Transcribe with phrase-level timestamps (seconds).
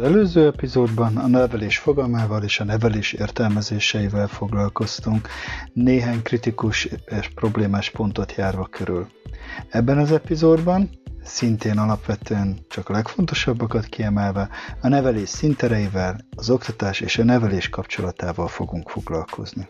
[0.00, 5.28] Az előző epizódban a nevelés fogalmával és a nevelés értelmezéseivel foglalkoztunk,
[5.72, 6.88] néhány kritikus
[7.20, 9.08] és problémás pontot járva körül.
[9.68, 10.90] Ebben az epizódban,
[11.22, 14.48] szintén alapvetően csak a legfontosabbakat kiemelve,
[14.80, 19.68] a nevelés szintereivel, az oktatás és a nevelés kapcsolatával fogunk foglalkozni.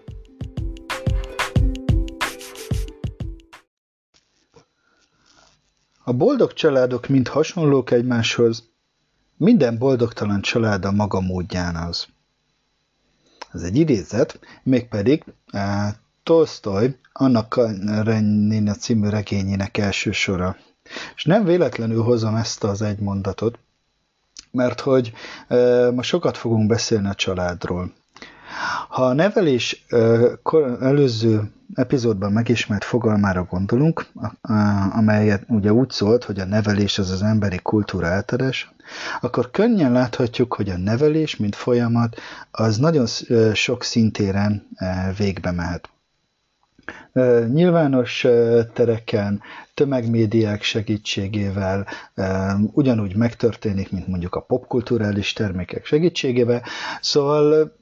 [6.05, 8.70] A boldog családok mind hasonlók egymáshoz,
[9.41, 12.07] minden boldogtalan család a maga módján az.
[13.53, 15.63] Ez egy idézet, mégpedig uh,
[16.23, 20.57] Tolstoy Anna Karenina című regényének első sora.
[21.17, 23.59] És nem véletlenül hozom ezt az egy mondatot,
[24.51, 25.13] mert hogy
[25.49, 27.93] uh, ma sokat fogunk beszélni a családról.
[28.89, 29.87] Ha a nevelés
[30.81, 34.07] előző epizódban megismert fogalmára gondolunk,
[34.93, 38.73] amelyet ugye úgy szólt, hogy a nevelés az az emberi kultúra eltadás,
[39.21, 42.17] akkor könnyen láthatjuk, hogy a nevelés, mint folyamat,
[42.51, 43.07] az nagyon
[43.55, 44.69] sok szintéren
[45.19, 45.89] végbe mehet.
[47.53, 48.27] Nyilvános
[48.73, 49.41] tereken,
[49.75, 51.87] tömegmédiák segítségével
[52.73, 56.63] ugyanúgy megtörténik, mint mondjuk a popkulturális termékek segítségével,
[57.01, 57.79] szóval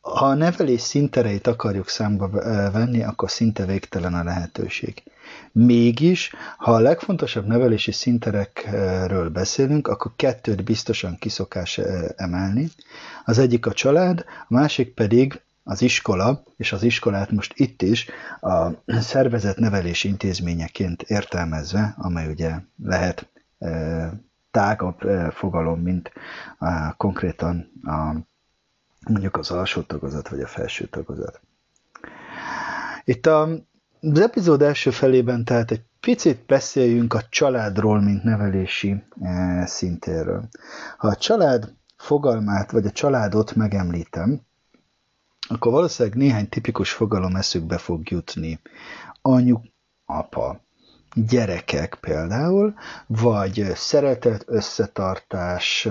[0.00, 2.28] ha a nevelés szintereit akarjuk számba
[2.72, 5.02] venni, akkor szinte végtelen a lehetőség.
[5.52, 11.80] Mégis, ha a legfontosabb nevelési szinterekről beszélünk, akkor kettőt biztosan kiszokás
[12.16, 12.68] emelni.
[13.24, 18.08] Az egyik a család, a másik pedig az iskola, és az iskolát most itt is
[18.40, 22.54] a szervezet nevelés intézményeként értelmezve, amely ugye
[22.84, 23.28] lehet
[24.50, 24.98] tágabb
[25.32, 26.12] fogalom, mint
[26.96, 28.14] konkrétan a
[29.08, 31.40] mondjuk az alsó tagozat vagy a felső tagozat.
[33.04, 33.48] Itt a,
[34.00, 40.48] az epizód első felében tehát egy picit beszéljünk a családról, mint nevelési e, szintéről.
[40.96, 44.40] Ha a család fogalmát, vagy a családot megemlítem,
[45.48, 48.60] akkor valószínűleg néhány tipikus fogalom eszükbe fog jutni.
[49.22, 49.60] Anyu,
[50.04, 50.60] apa,
[51.14, 52.74] gyerekek például,
[53.06, 55.88] vagy szeretet, összetartás,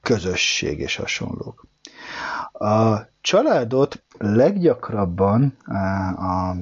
[0.00, 1.66] közösség és hasonlók.
[2.52, 5.56] A családot leggyakrabban
[6.16, 6.54] a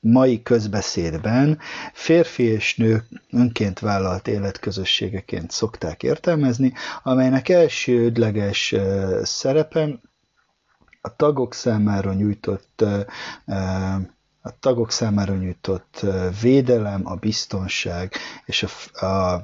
[0.00, 1.58] mai közbeszédben
[1.92, 6.72] férfi és nő önként vállalt életközösségeként szokták értelmezni,
[7.02, 8.74] amelynek elsődleges
[9.22, 10.00] szerepe
[11.00, 12.84] a tagok számára nyújtott
[14.42, 16.06] a tagok számára nyújtott
[16.40, 18.12] védelem, a biztonság
[18.44, 19.34] és a, a,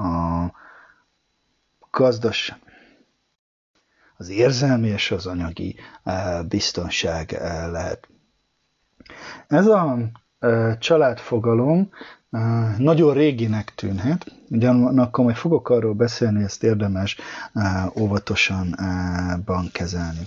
[0.00, 0.52] a
[1.90, 2.56] gazdas,
[4.20, 8.08] az érzelmi és az anyagi eh, biztonság eh, lehet.
[9.48, 9.96] Ez a
[10.38, 11.90] eh, családfogalom
[12.78, 17.16] nagyon réginek tűnhet, ugyanakkor majd fogok arról beszélni, ezt érdemes
[18.00, 18.74] óvatosan
[19.72, 20.20] kezelni.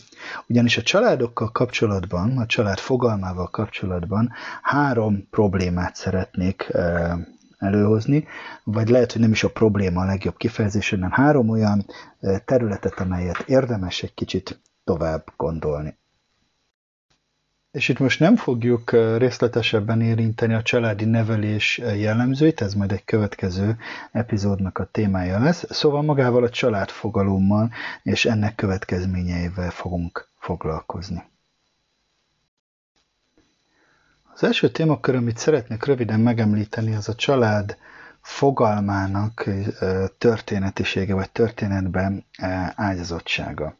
[0.47, 4.31] Ugyanis a családokkal kapcsolatban, a család fogalmával kapcsolatban
[4.61, 6.71] három problémát szeretnék
[7.61, 8.27] előhozni,
[8.63, 11.85] vagy lehet, hogy nem is a probléma a legjobb kifejezés, hanem három olyan
[12.45, 15.99] területet, amelyet érdemes egy kicsit tovább gondolni.
[17.71, 23.77] És itt most nem fogjuk részletesebben érinteni a családi nevelés jellemzőit, ez majd egy következő
[24.11, 27.71] epizódnak a témája lesz, szóval magával a családfogalommal
[28.03, 31.30] és ennek következményeivel fogunk foglalkozni.
[34.41, 37.77] Az első témakör, amit szeretnék röviden megemlíteni, az a család
[38.21, 39.49] fogalmának
[40.17, 42.25] történetisége, vagy történetben
[42.75, 43.75] ágyazottsága.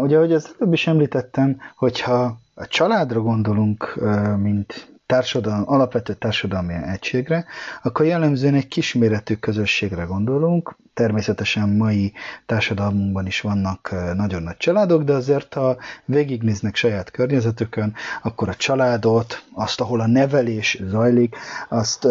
[0.00, 4.00] Ugye, ahogy az előbb is említettem, hogyha a családra gondolunk,
[4.36, 7.44] mint társadalom, alapvető társadalmi egységre,
[7.82, 10.76] akkor jellemzően egy kisméretű közösségre gondolunk.
[10.94, 12.12] Természetesen mai
[12.46, 19.44] társadalmunkban is vannak nagyon nagy családok, de azért ha végignéznek saját környezetükön, akkor a családot,
[19.52, 21.36] azt, ahol a nevelés zajlik,
[21.68, 22.08] azt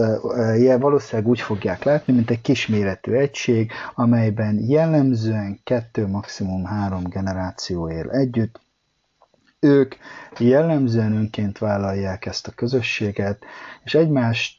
[0.80, 8.10] valószínűleg úgy fogják látni, mint egy kisméretű egység, amelyben jellemzően kettő, maximum három generáció él
[8.10, 8.62] együtt,
[9.64, 9.96] ők
[10.38, 13.44] jellemzően önként vállalják ezt a közösséget,
[13.84, 14.58] és egymást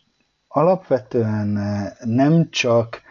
[0.48, 3.02] alapvetően eh, nem csak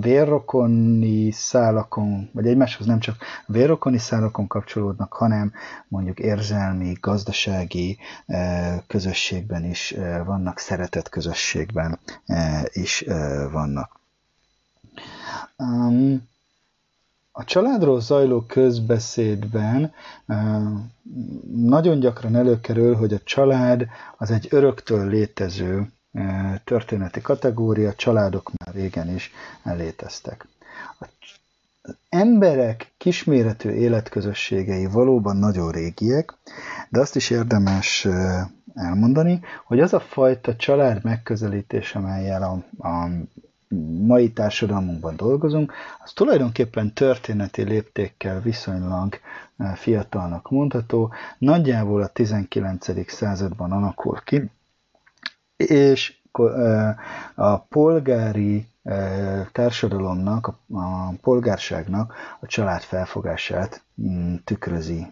[0.00, 3.16] vérrokoni szálakon, vagy egymáshoz nem csak
[3.46, 5.52] vérrokoni szálakon kapcsolódnak, hanem
[5.88, 11.98] mondjuk érzelmi, gazdasági eh, közösségben is eh, vannak, szeretett közösségben
[12.72, 13.04] is
[13.52, 14.00] vannak.
[17.38, 19.92] A családról zajló közbeszédben
[21.54, 23.86] nagyon gyakran előkerül, hogy a család
[24.16, 25.92] az egy öröktől létező
[26.64, 29.32] történeti kategória, családok már régen is
[29.62, 30.46] léteztek.
[30.98, 31.08] Az
[32.08, 36.34] emberek kisméretű életközösségei valóban nagyon régiek,
[36.88, 38.08] de azt is érdemes
[38.74, 43.08] elmondani, hogy az a fajta család megközelítés, amelyel a, a
[44.06, 45.72] mai társadalmunkban dolgozunk,
[46.04, 49.18] az tulajdonképpen történeti léptékkel viszonylag
[49.74, 53.10] fiatalnak mondható, nagyjából a 19.
[53.12, 54.50] században alakul ki,
[55.56, 56.16] és
[57.34, 58.66] a polgári
[59.52, 65.06] társadalomnak, a polgárságnak a család felfogását mm, tükrözi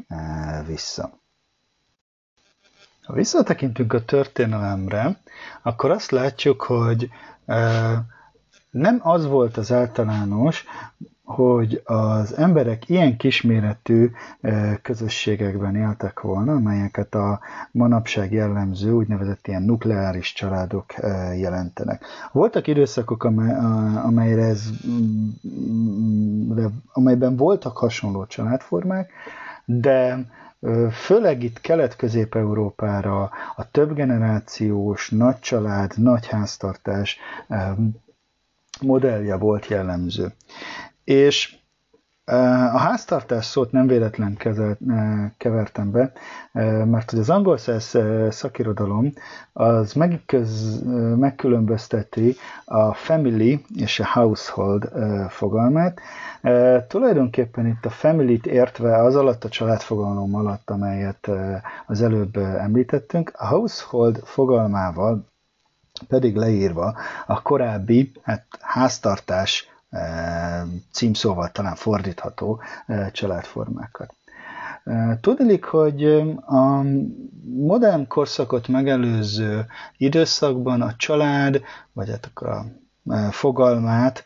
[0.67, 1.11] vissza.
[3.03, 5.21] Ha visszatekintünk a történelemre,
[5.63, 7.11] akkor azt látjuk, hogy
[8.77, 10.65] nem az volt az általános,
[11.25, 14.11] hogy az emberek ilyen kisméretű
[14.83, 17.41] közösségekben éltek volna, amelyeket a
[17.71, 20.95] manapság jellemző úgynevezett ilyen nukleáris családok
[21.39, 22.05] jelentenek.
[22.33, 23.25] Voltak időszakok,
[24.05, 24.71] amelyre ez,
[26.93, 29.11] amelyben voltak hasonló családformák,
[29.65, 30.27] de
[30.93, 33.23] főleg itt Kelet-Közép-Európára
[33.57, 37.19] a többgenerációs, nagy család, nagy háztartás
[38.81, 40.33] modellje volt jellemző.
[41.05, 41.57] És
[42.73, 44.79] a háztartás szót nem véletlen kezelt,
[45.37, 46.13] kevertem be,
[46.85, 47.99] mert hogy az angol száz
[48.31, 49.13] szakirodalom
[49.53, 50.83] az megköz,
[51.17, 52.35] megkülönbözteti
[52.65, 54.89] a family és a household
[55.29, 56.01] fogalmát.
[56.89, 61.31] Tulajdonképpen itt a family-t értve az alatt a családfogalom alatt, amelyet
[61.87, 65.25] az előbb említettünk, a household fogalmával
[66.09, 66.97] pedig leírva
[67.27, 69.69] a korábbi hát, háztartás
[70.93, 72.61] címszóval talán fordítható
[73.13, 74.15] családformákat.
[75.21, 76.05] Tudnék, hogy
[76.47, 76.83] a
[77.45, 79.67] modern korszakot megelőző
[79.97, 81.61] időszakban a család,
[81.93, 82.65] vagy hát a
[83.31, 84.25] fogalmát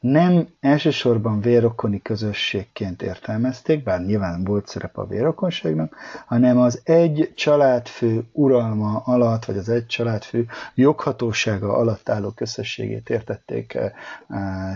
[0.00, 8.24] nem elsősorban vérokoni közösségként értelmezték, bár nyilván volt szerep a vérokonságnak, hanem az egy családfő
[8.32, 13.92] uralma alatt, vagy az egy családfő joghatósága alatt álló közösségét értették eh,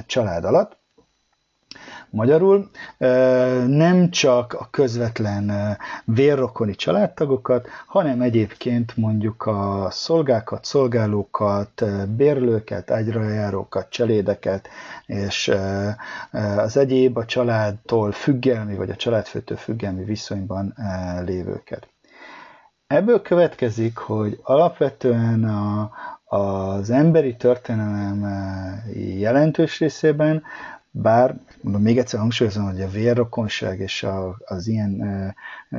[0.06, 0.83] család alatt.
[2.10, 2.70] Magyarul
[3.66, 11.84] nem csak a közvetlen vérrokoni családtagokat, hanem egyébként mondjuk a szolgákat, szolgálókat,
[12.16, 14.68] bérlőket, ágyrajárókat, cselédeket,
[15.06, 15.52] és
[16.56, 20.74] az egyéb a családtól függelmi, vagy a családfőtől függelmi viszonyban
[21.24, 21.88] lévőket.
[22.86, 25.90] Ebből következik, hogy alapvetően a,
[26.24, 28.26] az emberi történelem
[29.18, 30.42] jelentős részében
[30.96, 35.02] bár, mondom, még egyszer hangsúlyozom, hogy a vérrokonság és a, az ilyen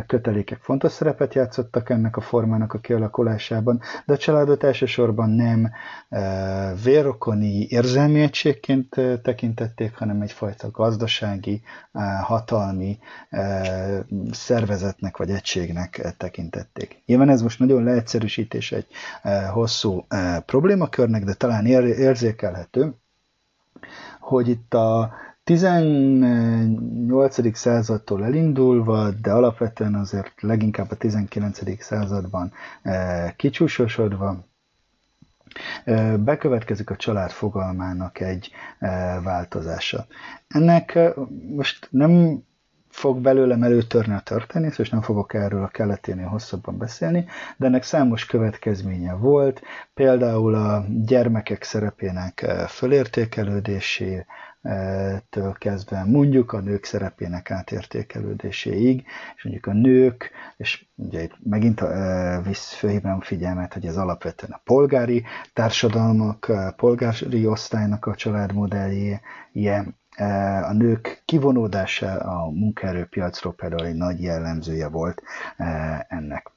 [0.08, 5.72] kötelékek fontos szerepet játszottak ennek a formának a kialakulásában, de a családot elsősorban nem
[6.84, 11.62] vérrokoni érzelmi egységként tekintették, hanem egyfajta gazdasági,
[12.22, 13.00] hatalmi
[14.32, 17.02] szervezetnek vagy egységnek tekintették.
[17.06, 18.88] Nyilván ez most nagyon leegyszerűsítés egy
[19.54, 20.06] hosszú
[20.46, 22.96] problémakörnek, de talán érzékelhető,
[24.20, 25.14] hogy itt a
[25.46, 27.58] 18.
[27.58, 31.84] századtól elindulva, de alapvetően azért leginkább a 19.
[31.84, 32.52] században
[32.82, 34.46] eh, kicsúsosodva,
[35.84, 40.06] eh, bekövetkezik a család fogalmának egy eh, változása.
[40.48, 41.00] Ennek
[41.56, 42.44] most nem
[42.96, 47.26] fog belőlem előtörni a történet, és nem fogok erről a keleténél hosszabban beszélni,
[47.58, 49.62] de ennek számos következménye volt,
[49.94, 54.26] például a gyermekek szerepének fölértékelődésé,
[55.30, 59.04] től kezdve mondjuk a nők szerepének átértékelődéséig,
[59.36, 61.82] és mondjuk a nők, és ugye itt megint
[62.44, 65.24] visz főhívnám figyelmet, hogy ez alapvetően a polgári
[65.54, 69.22] társadalmak, a polgári osztálynak a családmodellje,
[70.64, 75.22] a nők kivonódása a munkaerőpiacról például egy nagy jellemzője volt
[76.08, 76.50] ennek.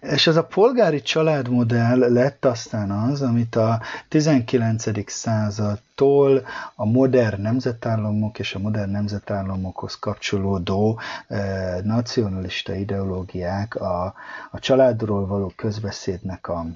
[0.00, 5.10] És ez a polgári családmodell lett aztán az, amit a 19.
[5.10, 6.42] századtól
[6.74, 14.14] a modern nemzetállamok és a modern nemzetállamokhoz kapcsolódó eh, nacionalista ideológiák a,
[14.50, 16.66] a családról való közbeszédnek a,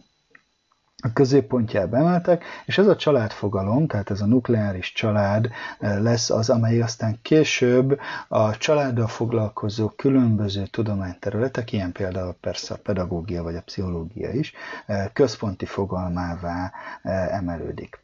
[1.02, 6.50] a középpontjába emeltek, és ez a családfogalom, tehát ez a nukleáris család eh, lesz az,
[6.50, 13.62] amely aztán később a családdal foglalkozó különböző tudományterületek, ilyen például persze a pedagógia vagy a
[13.62, 14.52] pszichológia is,
[14.87, 18.00] eh, központi fogalmává eh, emelődik.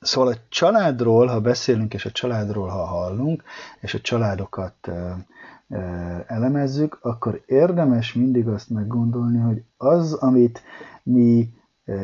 [0.00, 3.42] Szóval a családról, ha beszélünk, és a családról, ha hallunk,
[3.80, 4.90] és a családokat
[6.26, 10.62] elemezzük, akkor érdemes mindig azt meggondolni, hogy az, amit
[11.02, 11.48] mi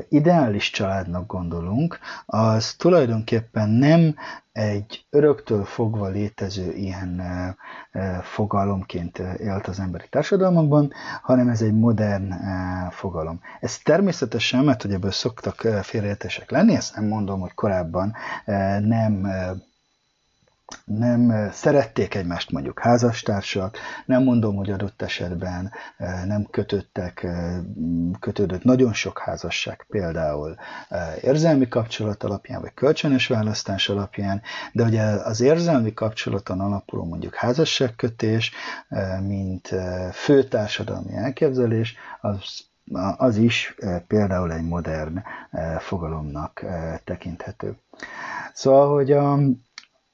[0.09, 4.15] ideális családnak gondolunk, az tulajdonképpen nem
[4.53, 7.23] egy öröktől fogva létező ilyen
[8.23, 12.35] fogalomként élt az emberi társadalmakban, hanem ez egy modern
[12.91, 13.41] fogalom.
[13.61, 18.15] Ez természetesen, mert hogy ebből szoktak félreértések lenni, ezt nem mondom, hogy korábban
[18.81, 19.27] nem
[20.85, 25.73] nem szerették egymást mondjuk házastársak, nem mondom, hogy adott esetben
[26.27, 27.27] nem kötöttek,
[28.21, 30.57] kötődött nagyon sok házasság például
[31.21, 34.43] érzelmi kapcsolat alapján, vagy kölcsönös választás alapján,
[34.73, 38.53] de ugye az érzelmi kapcsolaton alapuló mondjuk házasságkötés,
[39.23, 39.75] mint
[40.13, 42.65] fő társadalmi elképzelés, az
[43.17, 43.75] az is
[44.07, 45.23] például egy modern
[45.79, 46.65] fogalomnak
[47.05, 47.77] tekinthető.
[48.53, 49.39] Szóval, hogy a,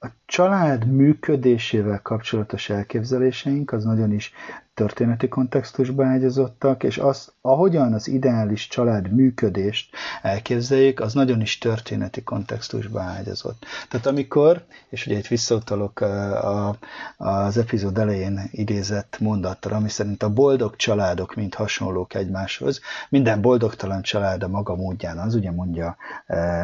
[0.02, 4.32] a család működésével kapcsolatos elképzeléseink az nagyon is
[4.74, 12.22] történeti kontextusba ágyazottak, és az, ahogyan az ideális család működést elképzeljük, az nagyon is történeti
[12.22, 13.64] kontextusba ágyazott.
[13.88, 16.76] Tehát amikor, és ugye itt visszautalok a,
[17.16, 24.02] az epizód elején idézett mondattal, ami szerint a boldog családok mind hasonlók egymáshoz, minden boldogtalan
[24.02, 25.96] család a maga módján, az ugye mondja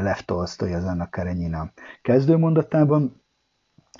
[0.02, 3.26] Lev Tolstoy az Anna Karenina kezdőmondatában,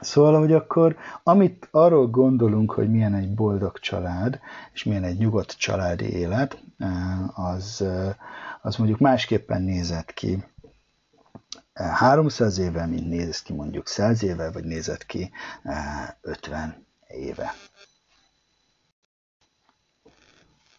[0.01, 4.41] Szóval, hogy akkor, amit arról gondolunk, hogy milyen egy boldog család,
[4.73, 8.15] és milyen egy nyugodt családi élet, eh, az, eh,
[8.63, 10.45] az mondjuk másképpen nézett ki
[11.75, 15.31] 300 éve, mint nézett ki mondjuk 100 éve, vagy nézett ki
[16.21, 17.53] 50 eh, éve.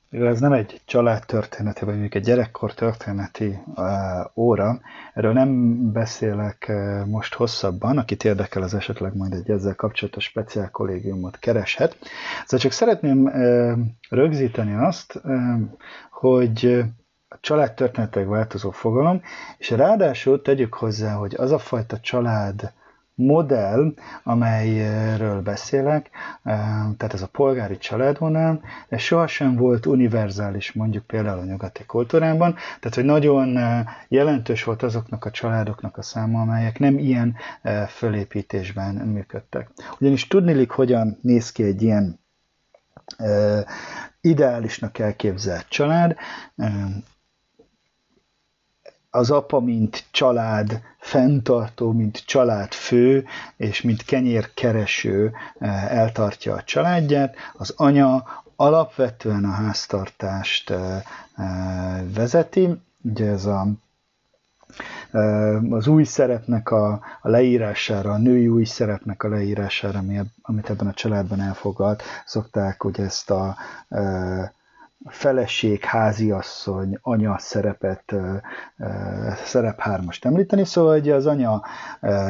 [0.10, 3.86] Mivel ez nem egy családtörténeti, vagy mondjuk egy gyerekkor történeti uh,
[4.36, 4.80] óra,
[5.14, 10.70] erről nem beszélek uh, most hosszabban, akit érdekel, az esetleg majd egy ezzel kapcsolatos speciál
[10.72, 11.98] kollégiumot kereshet.
[12.46, 13.74] Szóval csak szeretném uh,
[14.10, 15.42] rögzíteni azt, uh,
[16.10, 16.86] hogy
[17.28, 19.22] a családtörténetek változó fogalom,
[19.58, 22.74] és ráadásul tegyük hozzá, hogy az a fajta család
[23.20, 26.10] modell, amelyről beszélek,
[26.44, 26.56] eh,
[26.98, 32.96] tehát ez a polgári családvonal, ez sohasem volt univerzális mondjuk például a nyugati kultúrában, tehát
[32.96, 38.96] hogy nagyon eh, jelentős volt azoknak a családoknak a száma, amelyek nem ilyen eh, fölépítésben
[38.96, 39.70] működtek.
[40.00, 42.20] Ugyanis tudnilik, hogyan néz ki egy ilyen
[44.22, 46.16] ideálisnak elképzelt család,
[49.12, 53.26] az apa, mint család fenntartó, mint családfő,
[53.58, 57.36] és mint kenyérkereső eh, eltartja a családját.
[57.54, 58.24] Az anya
[58.56, 61.02] alapvetően a háztartást eh,
[61.36, 62.82] eh, vezeti.
[63.04, 63.68] Ugye ez a
[65.70, 70.04] az új szerepnek a, a leírására, a női új szerepnek a leírására,
[70.42, 73.56] amit ebben a családban elfogad, szokták ugye ezt a
[75.06, 78.16] feleség, háziasszony, anya szerepet,
[79.44, 81.62] szerep hármast említeni, szóval hogy az anya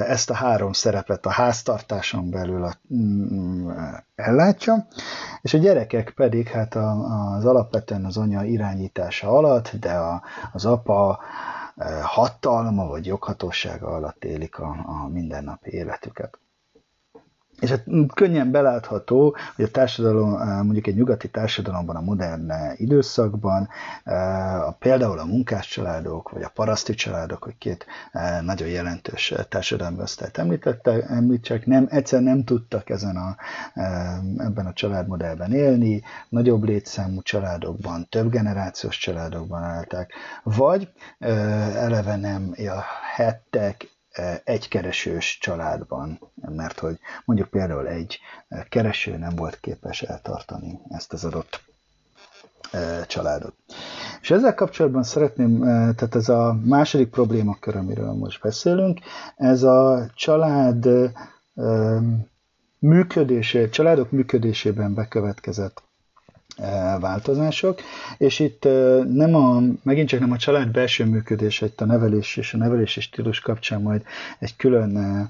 [0.08, 3.70] ezt a három szerepet a háztartáson belül mm,
[4.16, 4.88] ellátja,
[5.42, 10.22] és a gyerekek pedig hát az alapvetően az anya irányítása alatt, de a,
[10.52, 11.20] az apa
[12.02, 16.40] hatalma vagy joghatósága alatt élik a, a mindennapi életüket.
[17.60, 20.30] És hát könnyen belátható, hogy a társadalom,
[20.64, 23.70] mondjuk egy nyugati társadalomban, a modern időszakban,
[24.66, 27.86] a, például a munkáscsaládok, vagy a paraszti családok, hogy két
[28.42, 33.36] nagyon jelentős társadalmi osztályt említette, említsek, nem, egyszer nem tudtak ezen a,
[34.38, 40.12] ebben a családmodellben élni, nagyobb létszámú családokban, több generációs családokban álltak,
[40.44, 40.90] vagy
[41.76, 43.99] eleve nem élhettek
[44.44, 48.20] egy keresős családban, mert hogy mondjuk például egy
[48.70, 51.62] kereső nem volt képes eltartani ezt az adott
[53.08, 53.54] családot.
[54.22, 55.60] És ezzel kapcsolatban szeretném,
[55.96, 59.00] tehát ez a második problémakör, amiről most beszélünk,
[59.36, 60.88] ez a család
[62.80, 65.84] működése, családok működésében bekövetkezett
[67.00, 67.80] változások,
[68.18, 68.64] és itt
[69.14, 73.02] nem a, megint csak nem a család belső működése, itt a nevelés és a nevelési
[73.02, 74.02] stílus kapcsán majd
[74.40, 75.30] egy külön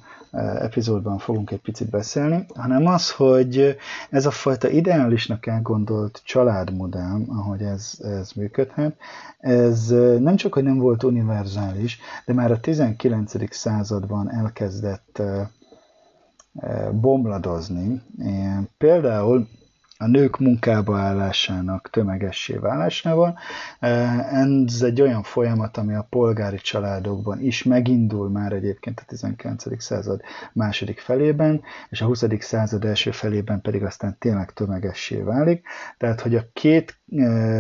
[0.60, 3.78] epizódban fogunk egy picit beszélni, hanem az, hogy
[4.10, 8.96] ez a fajta ideálisnak elgondolt családmodell, ahogy ez, ez működhet,
[9.40, 9.88] ez
[10.20, 13.54] nem csak, hogy nem volt univerzális, de már a 19.
[13.56, 15.22] században elkezdett
[16.92, 18.02] bomladozni.
[18.78, 19.48] Például
[20.02, 23.38] a nők munkába állásának tömegessé válásával.
[23.80, 29.82] Ez egy olyan folyamat, ami a polgári családokban is megindul már egyébként a 19.
[29.84, 30.22] század
[30.54, 32.24] második felében, és a 20.
[32.40, 35.66] század első felében pedig aztán tényleg tömegessé válik.
[35.98, 37.00] Tehát, hogy a két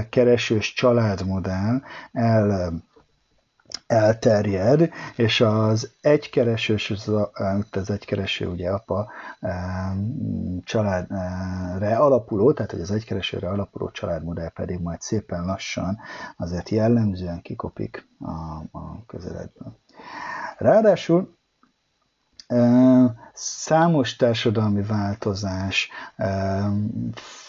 [0.10, 1.82] keresős családmodell
[2.12, 2.74] el
[3.90, 6.94] elterjed, és az egykeresős,
[7.72, 9.12] az egykereső ugye apa
[10.64, 15.98] családre alapuló, tehát hogy az egykeresőre alapuló családmodell pedig majd szépen lassan
[16.38, 18.32] azért jellemzően kikopik a,
[18.78, 19.78] a közeledből.
[20.58, 21.38] Ráadásul
[23.34, 25.90] számos társadalmi változás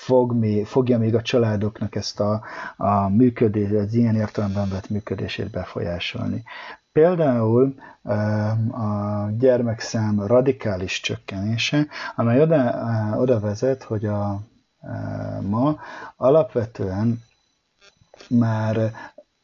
[0.04, 2.42] fog még, fogja még a családoknak ezt a,
[2.76, 6.42] a működés, az ilyen értelemben vett működését befolyásolni.
[6.92, 7.74] Például
[8.72, 12.74] a gyermekszám radikális csökkenése, amely oda,
[13.16, 14.40] oda vezet, hogy a,
[15.40, 15.76] ma
[16.16, 17.22] alapvetően
[18.28, 18.92] már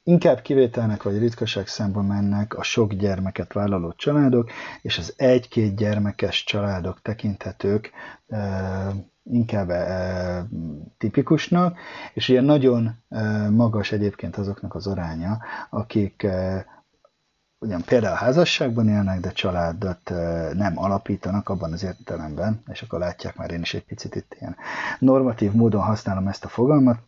[0.09, 4.51] Inkább kivételnek vagy ritkaság szemben mennek a sok gyermeket vállaló családok,
[4.83, 7.91] és az egy-két gyermekes családok tekinthetők
[8.29, 10.47] e, inkább e,
[10.99, 11.79] tipikusnak,
[12.15, 15.39] és ilyen nagyon e, magas egyébként azoknak az aránya,
[15.71, 16.67] akik e,
[17.59, 20.11] ugyan például házasságban élnek, de családot
[20.53, 24.57] nem alapítanak abban az értelemben, és akkor látják már én is egy picit itt ilyen
[24.99, 26.99] normatív módon használom ezt a fogalmat,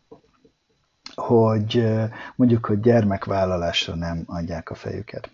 [1.18, 1.84] hogy
[2.37, 5.30] mondjuk, hogy gyermekvállalásra nem adják a fejüket.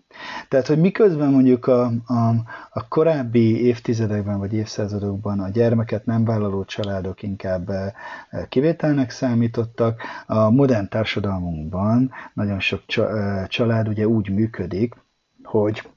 [0.47, 2.29] Tehát, hogy miközben mondjuk a, a,
[2.69, 7.71] a korábbi évtizedekben vagy évszázadokban a gyermeket nem vállaló családok inkább
[8.49, 12.81] kivételnek számítottak, a modern társadalmunkban nagyon sok
[13.47, 14.93] család ugye úgy működik,
[15.43, 15.89] hogy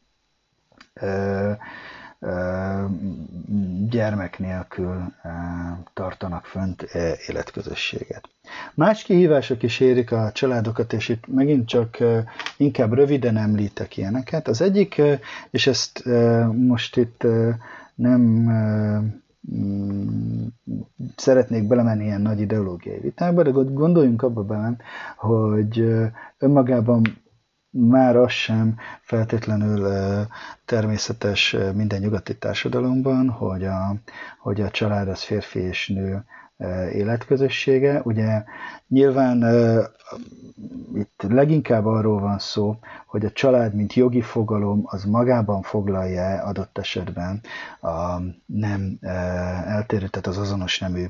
[3.88, 5.12] gyermek nélkül
[5.94, 6.82] tartanak fönt
[7.26, 8.28] életközösséget.
[8.74, 11.96] Más kihívások is érik a családokat, és itt megint csak
[12.56, 14.48] inkább röviden említek ilyeneket.
[14.48, 15.02] Az egyik,
[15.50, 16.04] és ezt
[16.52, 17.26] most itt
[17.94, 18.20] nem
[19.54, 20.46] mm,
[21.16, 24.76] szeretnék belemenni ilyen nagy ideológiai vitákba, de gondoljunk abba bele,
[25.16, 25.84] hogy
[26.38, 27.02] önmagában
[27.70, 29.88] már az sem feltétlenül
[30.64, 33.94] természetes minden nyugati társadalomban, hogy a,
[34.38, 36.24] hogy a család az férfi és nő
[36.92, 38.00] életközössége.
[38.04, 38.44] Ugye
[38.88, 39.44] nyilván
[40.94, 46.78] itt leginkább arról van szó, hogy a család, mint jogi fogalom, az magában foglalja adott
[46.78, 47.40] esetben
[47.80, 48.98] a nem
[49.66, 51.06] eltérő, tehát az azonos nemű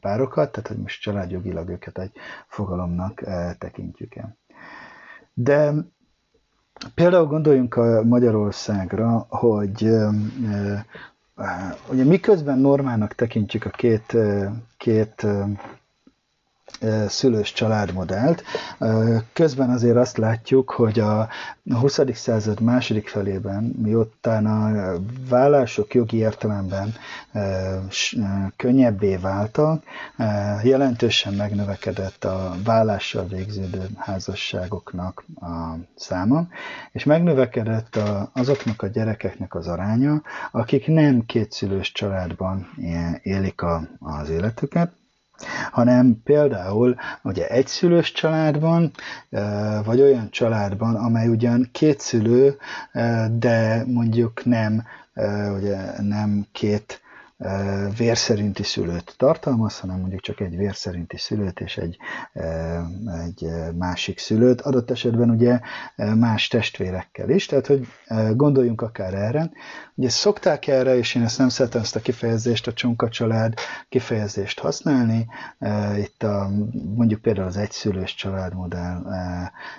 [0.00, 2.12] párokat, tehát hogy most családjogilag őket egy
[2.46, 3.24] fogalomnak
[3.58, 4.36] tekintjük el.
[5.34, 5.72] De
[6.94, 9.90] Például gondoljunk a Magyarországra, hogy
[11.90, 14.16] ugye miközben normának tekintjük a két,
[14.76, 15.26] két
[17.08, 18.42] szülős családmodellt.
[19.32, 21.28] Közben azért azt látjuk, hogy a
[21.80, 22.00] 20.
[22.12, 24.92] század második felében, miután a
[25.28, 26.94] vállások jogi értelemben
[28.56, 29.82] könnyebbé váltak,
[30.62, 36.46] jelentősen megnövekedett a vállással végződő házasságoknak a száma,
[36.92, 37.98] és megnövekedett
[38.32, 42.68] azoknak a gyerekeknek az aránya, akik nem kétszülős családban
[43.22, 43.62] élik
[43.98, 44.92] az életüket,
[45.70, 48.90] hanem például ugye egyszülős családban,
[49.84, 52.56] vagy olyan családban, amely ugyan kétszülő,
[53.38, 54.84] de mondjuk nem,
[55.56, 57.00] ugye nem két
[57.96, 61.96] vérszerinti szülőt tartalmaz, hanem mondjuk csak egy vérszerinti szülőt és egy,
[63.24, 65.60] egy másik szülőt, adott esetben ugye
[65.96, 67.86] más testvérekkel is, tehát hogy
[68.34, 69.50] gondoljunk akár erre.
[69.94, 73.54] Ugye szokták erre, és én ezt nem szeretem ezt a kifejezést, a csonka család
[73.88, 75.26] kifejezést használni,
[75.96, 76.50] itt a,
[76.94, 79.02] mondjuk például az egyszülős családmodell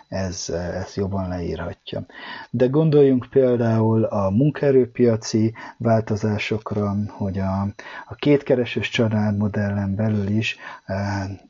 [0.07, 2.05] ez, ez jobban leírhatja.
[2.49, 7.59] De gondoljunk például a munkaerőpiaci változásokra, hogy a
[8.05, 10.95] a, kétkeresős családmodellen belül is e,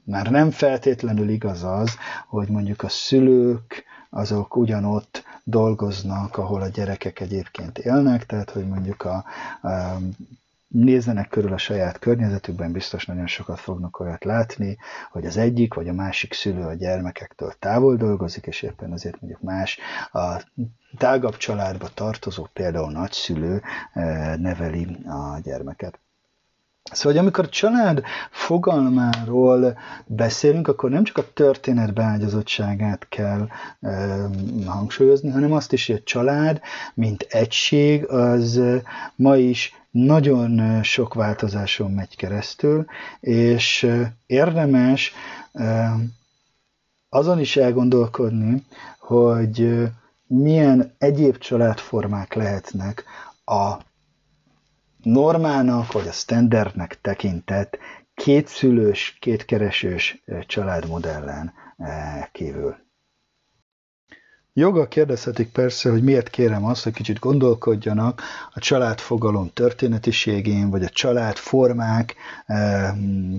[0.04, 1.95] már nem feltétlenül igaz az,
[2.28, 9.04] hogy mondjuk a szülők azok ugyanott dolgoznak, ahol a gyerekek egyébként élnek, tehát hogy mondjuk
[9.04, 9.23] a,
[9.62, 9.97] a
[10.69, 14.77] nézzenek körül a saját környezetükben, biztos nagyon sokat fognak olyat látni,
[15.12, 19.41] hogy az egyik vagy a másik szülő a gyermekektől távol dolgozik, és éppen azért mondjuk
[19.41, 19.79] más
[20.12, 20.43] a
[20.97, 23.62] tágabb családba tartozó, például nagyszülő
[23.93, 25.99] eh, neveli a gyermeket.
[26.91, 33.47] Szóval, hogy amikor család fogalmáról beszélünk, akkor nem csak a történet beágyazottságát kell
[33.82, 34.17] e,
[34.65, 36.62] hangsúlyozni, hanem azt is, hogy a család,
[36.93, 38.62] mint egység, az
[39.15, 42.86] ma is nagyon sok változáson megy keresztül,
[43.19, 43.91] és
[44.25, 45.13] érdemes
[47.10, 48.65] azon is elgondolkodni,
[48.99, 49.88] hogy
[50.28, 53.04] milyen egyéb családformák lehetnek
[53.45, 53.73] a
[55.04, 57.78] normának vagy a standardnek tekintett
[58.13, 61.54] kétszülős, kétkeresős családmodellen
[62.32, 62.88] kívül.
[64.53, 68.21] Joga kérdezhetik persze, hogy miért kérem azt, hogy kicsit gondolkodjanak
[68.53, 72.15] a családfogalom történetiségén, vagy a családformák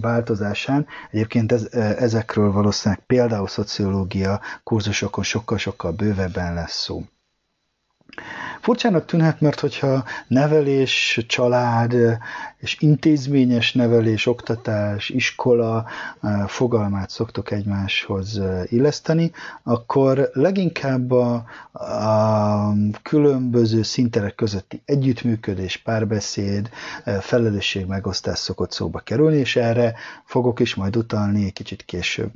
[0.01, 0.87] változásán.
[1.11, 1.69] Egyébként ez,
[1.99, 7.03] ezekről valószínűleg például szociológia kurzusokon sokkal-sokkal bővebben lesz szó.
[8.61, 11.95] Furcsának tűnhet, mert hogyha nevelés, család
[12.57, 15.87] és intézményes nevelés, oktatás, iskola
[16.47, 26.71] fogalmát szoktok egymáshoz illeszteni, akkor leginkább a, a különböző szinterek közötti együttműködés, párbeszéd,
[27.05, 29.95] eh, felelősség megosztás szokott szóba kerülni, és erre
[30.25, 32.31] fogok is majd utalni egy kicsit később.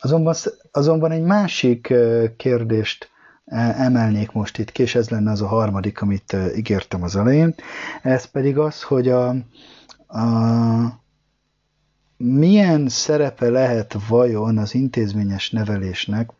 [0.00, 0.34] Azonban,
[0.70, 1.94] azonban egy másik
[2.36, 3.09] kérdést
[3.56, 7.54] emelnék most itt ki, és ez lenne az a harmadik, amit ígértem az elején.
[8.02, 9.28] Ez pedig az, hogy a,
[10.06, 11.00] a
[12.16, 16.30] milyen szerepe lehet vajon az intézményes nevelésnek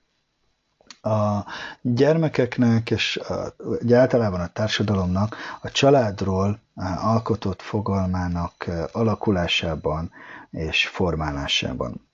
[1.03, 1.45] a
[1.83, 3.55] gyermekeknek és a,
[3.95, 6.59] általában a társadalomnak a családról
[7.03, 10.11] alkotott fogalmának alakulásában
[10.51, 12.10] és formálásában.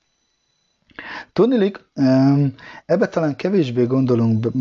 [1.33, 1.85] Tudnilik,
[2.87, 4.53] ebbe talán kevésbé gondolunk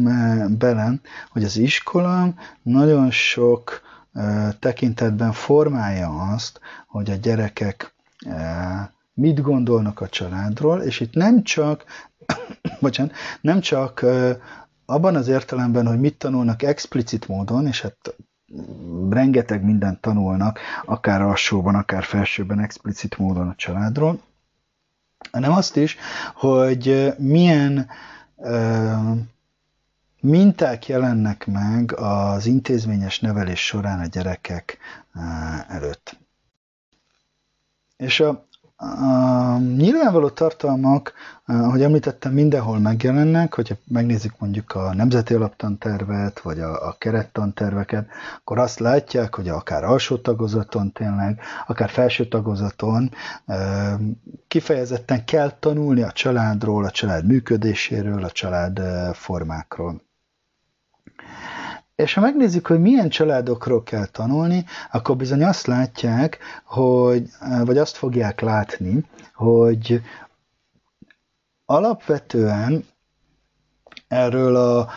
[0.58, 0.94] bele,
[1.30, 3.82] hogy az iskola nagyon sok
[4.60, 7.94] tekintetben formálja azt, hogy a gyerekek
[9.14, 11.84] mit gondolnak a családról, és itt nem csak,
[12.82, 14.06] bocsánat, nem csak
[14.86, 18.16] abban az értelemben, hogy mit tanulnak explicit módon, és hát
[19.10, 24.20] rengeteg mindent tanulnak, akár alsóban, akár felsőben explicit módon a családról,
[25.32, 25.98] hanem azt is,
[26.34, 27.90] hogy milyen
[30.20, 34.78] minták jelennek meg az intézményes nevelés során a gyerekek
[35.68, 36.18] előtt.
[37.98, 38.48] És a,
[38.86, 41.14] a nyilvánvaló tartalmak,
[41.46, 48.08] ahogy említettem, mindenhol megjelennek, hogyha megnézzük mondjuk a nemzeti alaptantervet, vagy a, a kerettanterveket,
[48.40, 53.12] akkor azt látják, hogy akár alsó tagozaton tényleg, akár felső tagozaton
[54.48, 58.82] kifejezetten kell tanulni a családról, a család működéséről, a család
[59.14, 60.02] formákról.
[61.96, 67.30] És ha megnézzük, hogy milyen családokról kell tanulni, akkor bizony azt látják, hogy,
[67.64, 70.02] vagy azt fogják látni, hogy
[71.66, 72.86] alapvetően
[74.08, 74.90] erről a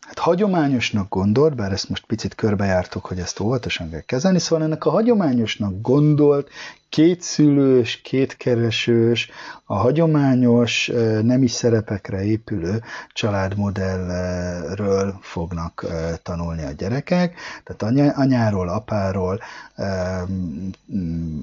[0.00, 4.84] hát hagyományosnak gondolt, bár ezt most picit körbejártok, hogy ezt óvatosan kell kezelni, szóval ennek
[4.84, 6.50] a hagyományosnak gondolt,
[6.88, 9.30] kétszülős, kétkeresős,
[9.64, 10.90] a hagyományos
[11.22, 15.86] nemi szerepekre épülő családmodellről fognak
[16.22, 19.40] tanulni a gyerekek, tehát anyáról, apáról,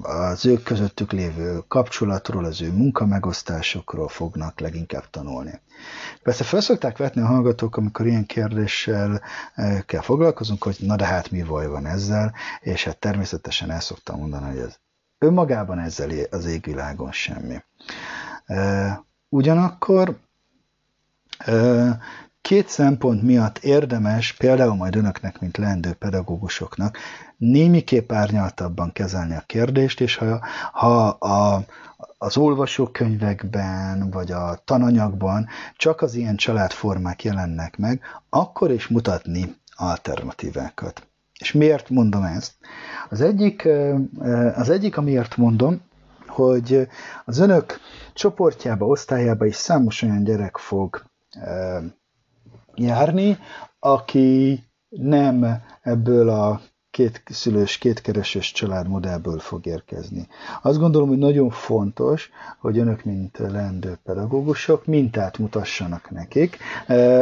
[0.02, 5.60] az ők közöttük lévő kapcsolatról, az ő munkamegosztásokról fognak leginkább tanulni.
[6.22, 9.20] Persze fel szokták vetni a hallgatók, amikor ilyen kérdéssel
[9.86, 14.18] kell foglalkozunk, hogy na de hát mi baj van ezzel, és hát természetesen el szoktam
[14.18, 14.78] mondani, hogy ez
[15.24, 17.62] önmagában ezzel az égvilágon semmi.
[19.28, 20.16] Ugyanakkor
[22.40, 26.98] két szempont miatt érdemes, például majd önöknek, mint leendő pedagógusoknak,
[27.36, 30.40] némiképp árnyaltabban kezelni a kérdést, és ha,
[30.72, 31.64] ha a,
[32.18, 41.06] az olvasókönyvekben, vagy a tananyagban csak az ilyen családformák jelennek meg, akkor is mutatni alternatívákat.
[41.44, 42.52] És miért mondom ezt?
[43.08, 43.68] Az egyik,
[44.54, 45.80] az egyik, amiért mondom,
[46.26, 46.88] hogy
[47.24, 47.78] az önök
[48.12, 51.04] csoportjába, osztályába is számos olyan gyerek fog
[52.74, 53.38] járni,
[53.78, 56.60] aki nem ebből a
[56.94, 60.28] két szülős, kétkeresős családmodellből fog érkezni.
[60.62, 66.58] Azt gondolom, hogy nagyon fontos, hogy önök, mint leendő pedagógusok, mintát mutassanak nekik,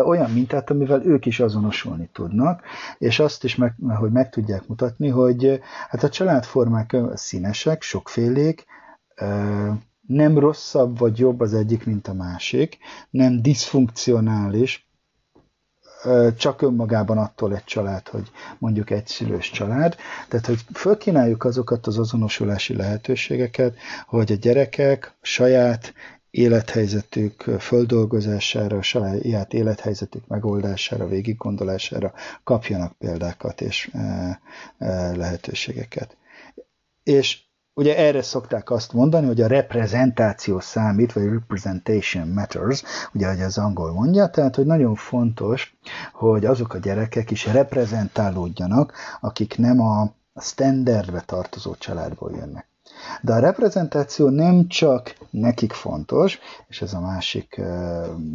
[0.05, 2.63] olyan mintát, amivel ők is azonosulni tudnak,
[2.99, 8.65] és azt is, meg, hogy meg tudják mutatni, hogy hát a családformák színesek, sokfélék,
[10.07, 12.79] nem rosszabb vagy jobb az egyik, mint a másik,
[13.11, 14.91] nem diszfunkcionális,
[16.37, 19.97] csak önmagában attól egy család, hogy mondjuk egy szülős család.
[20.29, 25.93] Tehát, hogy fölkínáljuk azokat az azonosulási lehetőségeket, hogy a gyerekek saját
[26.31, 32.13] élethelyzetük földolgozására, a saját élethelyzetük megoldására, végiggondolására
[32.45, 33.91] kapjanak példákat és
[35.15, 36.17] lehetőségeket.
[37.03, 37.41] És
[37.75, 42.83] ugye erre szokták azt mondani, hogy a reprezentáció számít, vagy representation matters,
[43.15, 45.77] ugye, ahogy az angol mondja, tehát, hogy nagyon fontos,
[46.13, 52.67] hogy azok a gyerekek is reprezentálódjanak, akik nem a standardbe tartozó családból jönnek.
[53.23, 57.61] De a reprezentáció nem csak nekik fontos, és ez a másik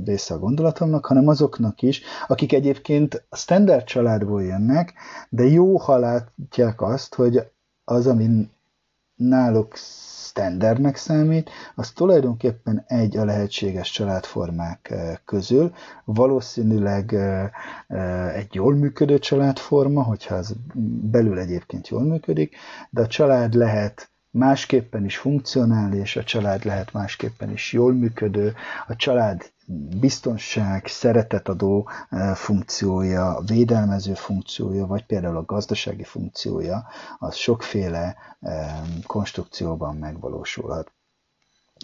[0.06, 4.94] része a gondolatomnak, hanem azoknak is, akik egyébként a standard családból jönnek,
[5.30, 7.52] de jó, ha látják azt, hogy
[7.84, 8.50] az, ami
[9.18, 14.94] náluk standardnek számít, az tulajdonképpen egy a lehetséges családformák
[15.26, 15.74] közül.
[16.06, 17.14] Valószínűleg
[18.36, 20.56] egy jól működő családforma, hogyha az
[21.12, 22.56] belül egyébként jól működik,
[22.90, 28.54] de a család lehet másképpen is funkcionál, és a család lehet másképpen is jól működő,
[28.88, 29.52] a család
[30.00, 36.88] biztonság, szeretetadó eh, funkciója, védelmező funkciója, vagy például a gazdasági funkciója,
[37.20, 40.92] az sokféle eh, konstrukcióban megvalósulhat.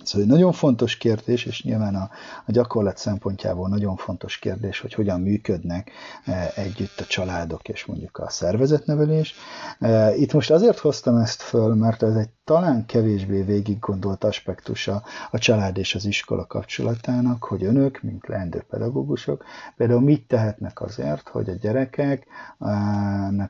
[0.03, 2.09] Szóval egy nagyon fontos kérdés, és nyilván a,
[2.45, 5.91] a gyakorlat szempontjából nagyon fontos kérdés, hogy hogyan működnek
[6.25, 9.35] e, együtt a családok és mondjuk a szervezetnevelés.
[9.79, 15.03] E, itt most azért hoztam ezt föl, mert ez egy talán kevésbé végig gondolt aspektusa
[15.31, 19.43] a család és az iskola kapcsolatának, hogy önök, mint leendő pedagógusok,
[19.75, 22.25] például mit tehetnek azért, hogy a gyerekeknek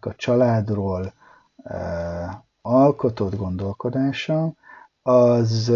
[0.05, 1.13] a családról
[1.63, 4.53] e, alkotott gondolkodása
[5.01, 5.71] az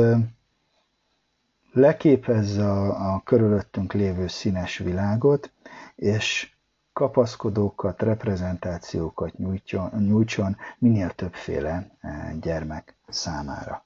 [1.78, 5.52] leképezze a, a körülöttünk lévő színes világot,
[5.96, 6.52] és
[6.94, 13.86] kapaszkodókat, reprezentációkat nyújtson, nyújtson minél többféle e, gyermek számára.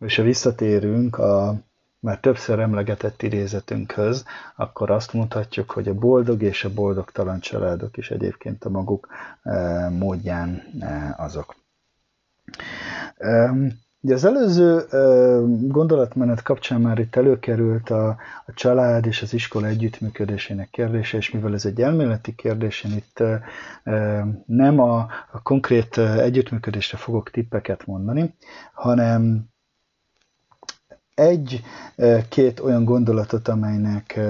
[0.00, 1.54] És ha visszatérünk a
[1.98, 4.24] már többször emlegetett idézetünkhöz,
[4.56, 9.08] akkor azt mondhatjuk, hogy a boldog és a boldogtalan családok is egyébként a maguk
[9.42, 11.54] e, módján e, azok.
[14.04, 14.84] Ugye az előző
[15.68, 18.08] gondolatmenet kapcsán már itt előkerült a,
[18.46, 23.22] a család és az iskola együttműködésének kérdése, és mivel ez egy elméleti kérdés, én itt
[24.46, 24.98] nem a,
[25.32, 28.34] a konkrét együttműködésre fogok tippeket mondani,
[28.74, 29.44] hanem
[31.14, 34.20] egy-két olyan gondolatot, amelynek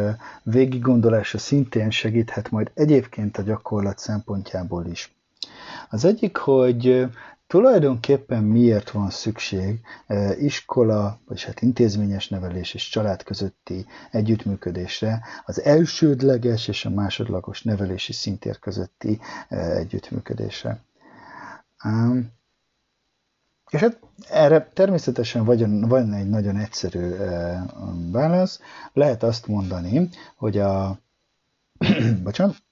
[0.43, 5.15] végiggondolása szintén segíthet majd egyébként a gyakorlat szempontjából is.
[5.91, 7.07] Az egyik, hogy
[7.47, 15.63] Tulajdonképpen miért van szükség e, iskola, vagy hát intézményes nevelés és család közötti együttműködésre, az
[15.63, 20.83] elsődleges és a másodlagos nevelési szintér közötti e, együttműködésre.
[23.71, 27.65] És hát erre természetesen van, van egy nagyon egyszerű e,
[28.11, 28.61] válasz.
[28.93, 30.99] Lehet azt mondani, hogy a
[32.23, 32.63] bocsánat,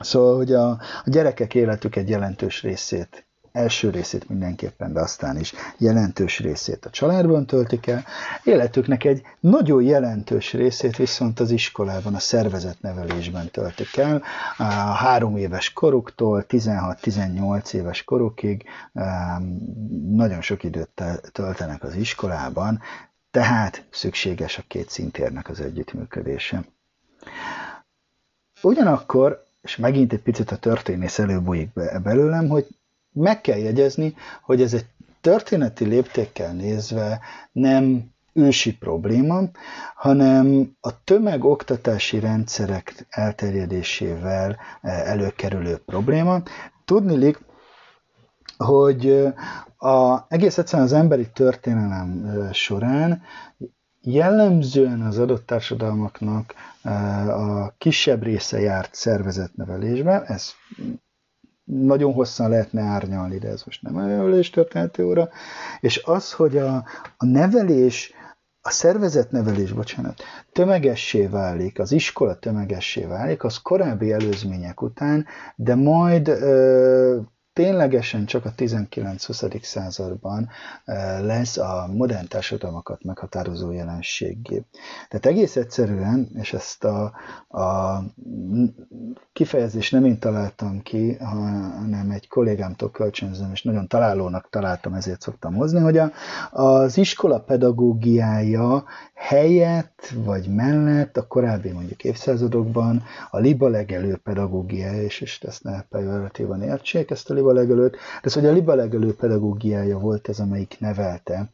[0.00, 3.27] Szóval, hogy a, a gyerekek életük egy jelentős részét
[3.58, 8.04] első részét mindenképpen, de aztán is jelentős részét a családban töltik el,
[8.44, 14.22] életüknek egy nagyon jelentős részét viszont az iskolában, a szervezetnevelésben töltik el,
[14.56, 14.62] a
[14.94, 18.64] három éves koruktól 16-18 éves korukig
[20.10, 22.80] nagyon sok időt töltenek az iskolában,
[23.30, 26.64] tehát szükséges a két szintérnek az együttműködése.
[28.62, 31.68] Ugyanakkor, és megint egy picit a történész előbújik
[32.02, 32.66] belőlem, hogy
[33.18, 34.86] meg kell jegyezni, hogy ez egy
[35.20, 37.20] történeti léptékkel nézve
[37.52, 39.40] nem ősi probléma,
[39.94, 46.42] hanem a tömegoktatási rendszerek elterjedésével eh, előkerülő probléma.
[46.84, 47.38] Tudnilik,
[48.56, 49.32] hogy eh,
[49.92, 53.22] a, egész egyszerűen az emberi történelem eh, során
[54.00, 56.54] jellemzően az adott társadalmaknak
[57.28, 60.50] a kisebb része járt szervezetnevelésbe, ez
[61.68, 65.28] nagyon hosszan lehetne árnyalni, de ez most nem a nevelés történeti óra.
[65.80, 66.84] És az, hogy a,
[67.16, 68.12] a nevelés,
[68.60, 75.26] a szervezetnevelés, bocsánat, tömegessé válik, az iskola tömegessé válik, az korábbi előzmények után,
[75.56, 77.18] de majd ö,
[77.58, 79.62] ténylegesen csak a 19-20.
[79.62, 80.48] században
[80.84, 84.62] eh, lesz a modern társadalmakat meghatározó jelenségé.
[85.08, 87.12] Tehát egész egyszerűen, és ezt a,
[87.48, 87.98] a
[89.32, 95.54] kifejezést nem én találtam ki, hanem egy kollégámtól kölcsönzöm, és nagyon találónak találtam, ezért szoktam
[95.54, 96.12] hozni, hogy a,
[96.50, 105.20] az iskola pedagógiája helyett vagy mellett a korábbi mondjuk évszázadokban a liba legelő pedagógia, és,
[105.20, 109.14] és ezt ne pejoratívan értsék, ezt a liba liba legelőtt, de hogy a liba legelő
[109.14, 111.50] pedagógiája volt ez, amelyik nevelte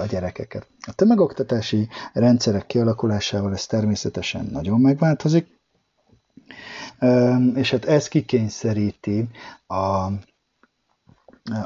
[0.00, 0.66] a gyerekeket.
[0.86, 5.46] A tömegoktatási rendszerek kialakulásával ez természetesen nagyon megváltozik,
[7.54, 9.28] és hát ez kikényszeríti
[9.66, 10.08] a,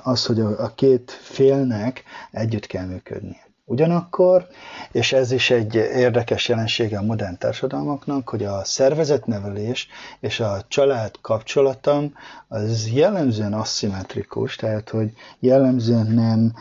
[0.03, 3.37] az, hogy a, a két félnek együtt kell működni.
[3.71, 4.47] Ugyanakkor,
[4.93, 9.89] és ez is egy érdekes jelensége a modern társadalmaknak, hogy a szervezetnevelés
[10.21, 12.13] és a család kapcsolatom
[12.49, 16.55] az jellemzően aszimmetrikus, tehát hogy jellemzően nem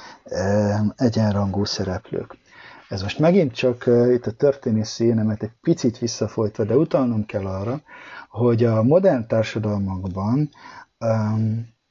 [0.96, 2.38] egyenrangú szereplők.
[2.90, 7.82] Ez most megint csak itt a történészi énemet egy picit visszafolytva, de utalnom kell arra,
[8.30, 10.50] hogy a modern társadalmakban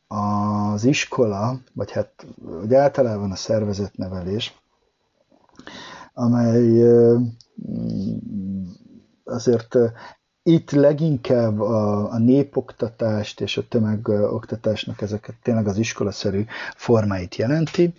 [0.07, 4.55] az iskola, vagy hát vagy általában a szervezetnevelés,
[6.19, 6.83] amely
[9.25, 9.77] azért
[10.43, 16.45] itt leginkább a, a népoktatást és a tömegoktatásnak ezeket tényleg az iskolaszerű
[16.77, 17.95] formáit jelenti.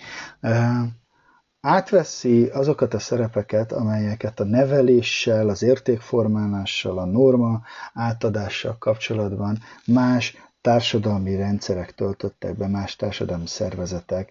[1.62, 7.62] Átveszi azokat a szerepeket, amelyeket a neveléssel, az értékformálással, a norma
[7.94, 14.30] átadással kapcsolatban más társadalmi rendszerek töltöttek be, más társadalmi szervezetek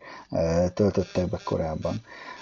[0.75, 1.95] töltöttek be korábban.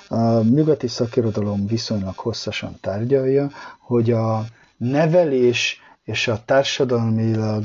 [0.09, 4.45] A nyugati szakirodalom viszonylag hosszasan tárgyalja, hogy a
[4.77, 7.65] nevelés és a társadalmilag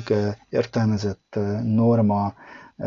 [0.49, 2.33] értelmezett norma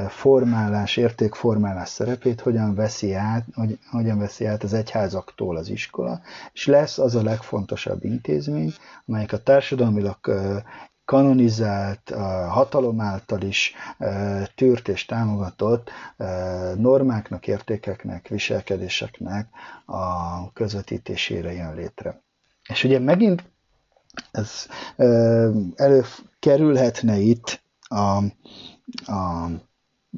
[0.09, 6.21] formálás, értékformálás szerepét hogyan veszi át, hogy, hogyan veszi át az egyházaktól az iskola,
[6.53, 8.73] és lesz az a legfontosabb intézmény,
[9.07, 10.17] amelyik a társadalmilag
[11.05, 12.11] kanonizált,
[12.49, 13.75] hatalom által is
[14.55, 15.91] tűrt és támogatott
[16.77, 19.49] normáknak, értékeknek, viselkedéseknek
[19.87, 22.23] a közvetítésére jön létre.
[22.69, 23.45] És ugye megint
[24.31, 24.67] ez
[25.77, 28.17] előkerülhetne itt a,
[29.13, 29.49] a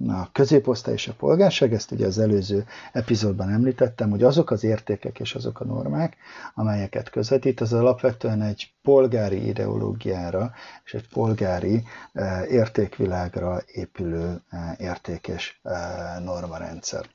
[0.09, 5.21] a középosztály és a polgárság, ezt ugye az előző epizódban említettem, hogy azok az értékek
[5.21, 6.17] és azok a normák,
[6.55, 10.53] amelyeket közvetít, az alapvetően egy polgári ideológiára
[10.85, 15.75] és egy polgári eh, értékvilágra épülő eh, érték és eh,
[16.25, 17.07] normarendszer.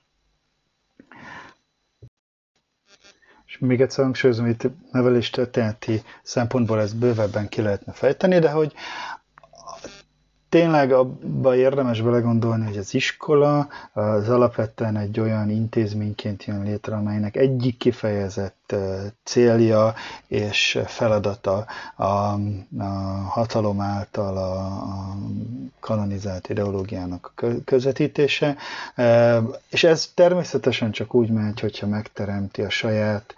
[3.45, 8.73] És még egyszer hangsúlyozom, itt nevelés történeti szempontból ezt bővebben ki lehetne fejteni, de hogy
[10.49, 17.35] tényleg abba érdemes belegondolni, hogy az iskola az alapvetően egy olyan intézményként jön létre, amelynek
[17.35, 18.75] egyik kifejezett
[19.23, 19.93] célja
[20.27, 22.37] és feladata a, a
[23.29, 25.15] hatalom által a, a
[25.79, 27.33] kanonizált ideológiának
[27.65, 28.55] közvetítése,
[29.69, 33.35] és ez természetesen csak úgy megy, hogyha megteremti a saját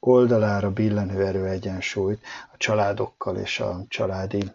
[0.00, 2.20] oldalára billenő erőegyensúlyt
[2.52, 4.52] a családokkal és a családi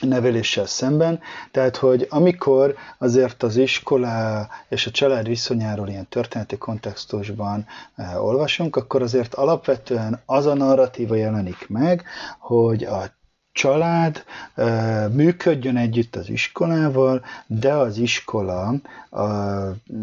[0.00, 7.66] neveléssel szemben, tehát hogy amikor azért az iskola és a család viszonyáról ilyen történeti kontextusban
[7.96, 12.04] eh, olvasunk, akkor azért alapvetően az a narratíva jelenik meg,
[12.38, 13.14] hogy a
[13.56, 14.24] család
[15.12, 18.72] működjön együtt az iskolával, de az iskola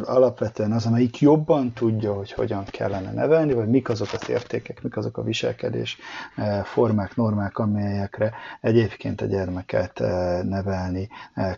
[0.04, 4.98] alapvetően az, amelyik jobban tudja, hogy hogyan kellene nevelni, vagy mik azok az értékek, mik
[4.98, 5.98] azok a viselkedés
[6.64, 10.00] formák, normák, amelyekre egyébként a gyermeket
[10.44, 11.10] nevelni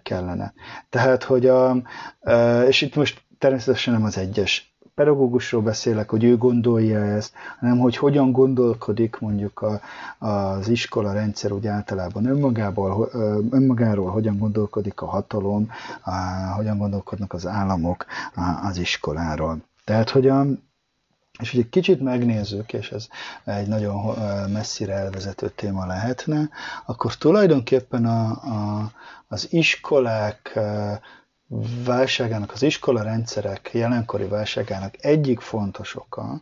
[0.03, 0.53] kellene.
[0.89, 1.75] Tehát, hogy a,
[2.67, 7.97] és itt most természetesen nem az egyes pedagógusról beszélek, hogy ő gondolja ezt, hanem hogy
[7.97, 9.81] hogyan gondolkodik mondjuk a,
[10.27, 13.09] az iskola rendszer úgy általában önmagából,
[13.49, 15.69] önmagáról, hogyan gondolkodik a hatalom,
[16.01, 16.11] a,
[16.55, 18.05] hogyan gondolkodnak az államok
[18.63, 19.57] az iskoláról.
[19.83, 20.45] Tehát, hogy a,
[21.39, 23.07] és hogy egy kicsit megnézzük, és ez
[23.43, 24.15] egy nagyon
[24.51, 26.49] messzire elvezető téma lehetne,
[26.85, 28.91] akkor tulajdonképpen a, a,
[29.27, 30.59] az iskolák
[31.85, 36.41] válságának, az iskola rendszerek jelenkori válságának egyik fontos oka,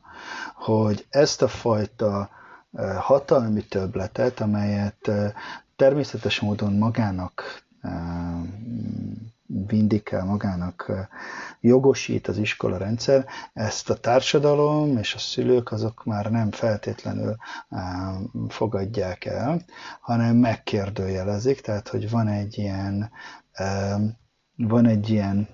[0.56, 2.30] hogy ezt a fajta
[2.99, 5.12] hatalmi töbletet, amelyet
[5.76, 7.63] természetes módon magának
[9.67, 10.91] vindikál, magának
[11.60, 17.36] jogosít az iskola rendszer, ezt a társadalom és a szülők azok már nem feltétlenül
[18.47, 19.62] fogadják el,
[20.02, 23.12] hanem megkérdőjelezik, tehát hogy van egy ilyen
[24.55, 25.47] van egy ilyen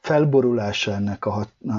[0.00, 1.72] felborulása ennek a, hat, a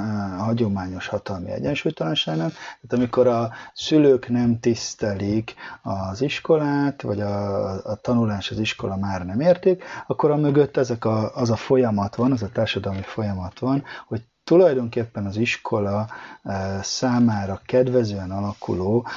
[0.43, 2.51] hagyományos hatalmi egyensúlytalanságnak.
[2.51, 9.25] Tehát amikor a szülők nem tisztelik az iskolát, vagy a, a tanulás az iskola már
[9.25, 13.59] nem értik, akkor a mögött ezek a, az a folyamat van, az a társadalmi folyamat
[13.59, 16.07] van, hogy tulajdonképpen az iskola
[16.81, 19.07] számára kedvezően alakuló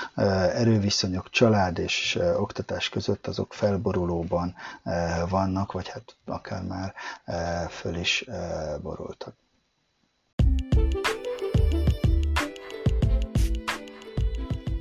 [0.54, 4.54] erőviszonyok család és oktatás között azok felborulóban
[5.28, 6.94] vannak, vagy hát akár már
[7.70, 8.24] föl is
[8.82, 9.34] borultak.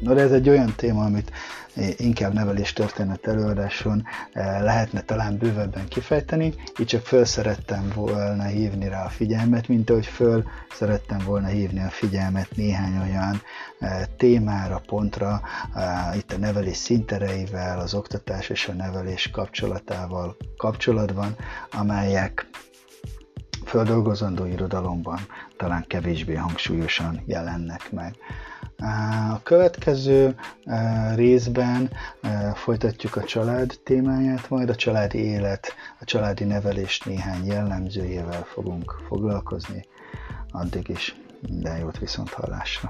[0.08, 1.32] No, de ez egy olyan téma, amit
[1.98, 8.88] inkább nevelés történet előadáson eh, lehetne talán bővebben kifejteni, így csak föl szerettem volna hívni
[8.88, 13.42] rá a figyelmet, mint ahogy föl szerettem volna hívni a figyelmet néhány olyan
[13.80, 15.42] eh, témára, pontra,
[15.76, 21.36] eh, itt a nevelés szintereivel, az oktatás és a nevelés kapcsolatával kapcsolatban,
[21.72, 22.46] amelyek
[23.66, 25.20] földolgozandó irodalomban
[25.58, 28.16] talán kevésbé hangsúlyosan jelennek meg.
[28.78, 30.36] A következő
[31.16, 31.92] részben
[32.54, 39.86] folytatjuk a család témáját, majd a családi élet, a családi nevelés néhány jellemzőjével fogunk foglalkozni.
[40.52, 41.16] Addig is
[41.48, 42.90] minden jót viszont hallásra!